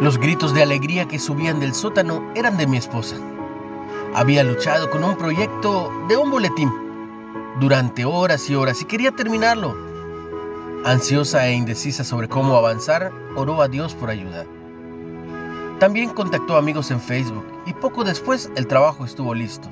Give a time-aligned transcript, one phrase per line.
[0.00, 3.16] Los gritos de alegría que subían del sótano eran de mi esposa.
[4.14, 6.70] Había luchado con un proyecto de un boletín
[7.60, 9.74] durante horas y horas y quería terminarlo.
[10.84, 14.44] Ansiosa e indecisa sobre cómo avanzar, oró a Dios por ayuda.
[15.78, 19.68] También contactó amigos en Facebook y poco después el trabajo estuvo listo.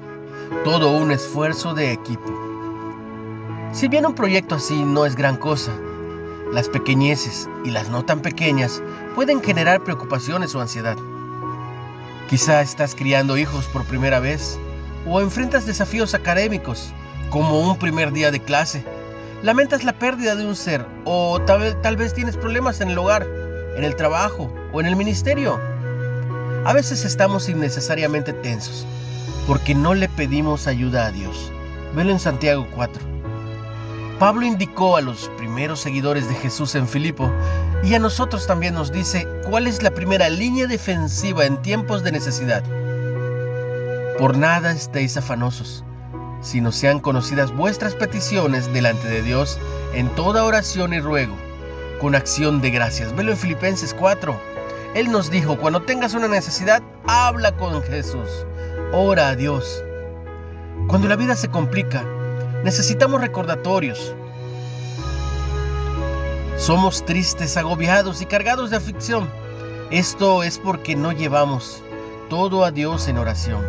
[0.64, 2.32] Todo un esfuerzo de equipo.
[3.72, 5.72] Si bien un proyecto así no es gran cosa,
[6.52, 8.82] las pequeñeces y las no tan pequeñas
[9.14, 10.96] pueden generar preocupaciones o ansiedad.
[12.28, 14.58] Quizá estás criando hijos por primera vez
[15.06, 16.92] o enfrentas desafíos académicos
[17.30, 18.84] como un primer día de clase.
[19.42, 23.26] Lamentas la pérdida de un ser o tal, vez tienes problemas en el hogar,
[23.76, 25.60] en el trabajo o en el ministerio.
[26.64, 28.86] A veces estamos innecesariamente tensos
[29.46, 31.52] porque no le pedimos ayuda a Dios.
[31.94, 33.13] Velo en Santiago 4.
[34.18, 37.32] Pablo indicó a los primeros seguidores de Jesús en Filipo
[37.82, 42.12] y a nosotros también nos dice cuál es la primera línea defensiva en tiempos de
[42.12, 42.62] necesidad.
[44.16, 45.84] Por nada estéis afanosos,
[46.40, 49.58] sino sean conocidas vuestras peticiones delante de Dios
[49.94, 51.34] en toda oración y ruego,
[52.00, 53.16] con acción de gracias.
[53.16, 54.40] Velo en Filipenses 4.
[54.94, 58.46] Él nos dijo, cuando tengas una necesidad, habla con Jesús,
[58.92, 59.82] ora a Dios.
[60.86, 62.04] Cuando la vida se complica,
[62.64, 64.14] Necesitamos recordatorios.
[66.56, 69.28] Somos tristes, agobiados y cargados de aflicción.
[69.90, 71.82] Esto es porque no llevamos
[72.30, 73.62] todo a Dios en oración.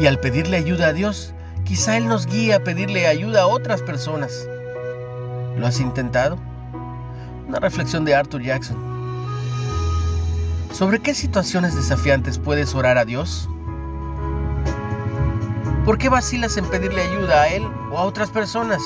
[0.00, 1.32] Y al pedirle ayuda a Dios,
[1.64, 4.48] quizá Él nos guíe a pedirle ayuda a otras personas.
[5.56, 6.36] ¿Lo has intentado?
[7.46, 8.76] Una reflexión de Arthur Jackson.
[10.72, 13.48] ¿Sobre qué situaciones desafiantes puedes orar a Dios?
[15.84, 17.62] ¿Por qué vacilas en pedirle ayuda a Él
[17.92, 18.80] o a otras personas?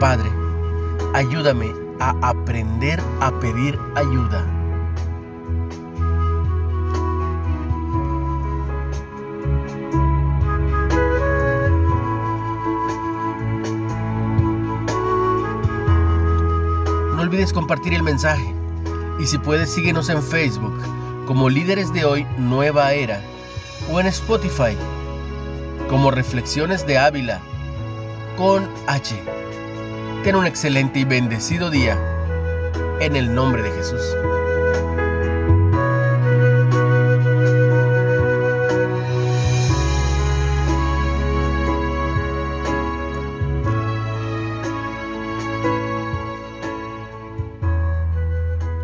[0.00, 0.30] Padre,
[1.12, 1.70] ayúdame
[2.00, 4.46] a aprender a pedir ayuda.
[17.14, 18.54] No olvides compartir el mensaje
[19.20, 20.80] y si puedes síguenos en Facebook
[21.26, 23.20] como líderes de hoy Nueva Era
[23.90, 24.76] o en Spotify
[25.88, 27.40] como Reflexiones de Ávila
[28.36, 29.14] con H.
[30.22, 31.98] Ten un excelente y bendecido día
[33.00, 34.02] en el nombre de Jesús.